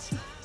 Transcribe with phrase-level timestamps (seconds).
[0.00, 0.39] Thanks.